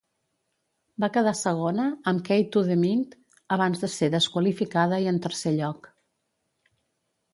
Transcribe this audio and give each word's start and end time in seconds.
Va 1.03 1.09
quedar 1.17 1.33
segona 1.39 1.83
amb 2.11 2.23
Key 2.29 2.47
to 2.55 2.63
the 2.69 2.77
Mint 2.85 3.03
abans 3.59 3.85
de 3.87 3.91
ser 3.99 4.09
desqualificada 4.17 5.03
i 5.05 5.11
en 5.13 5.21
tercer 5.27 5.55
lloc. 5.61 5.91